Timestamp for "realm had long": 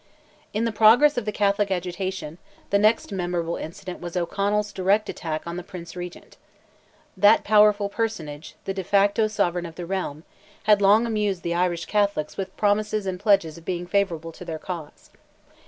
9.85-11.05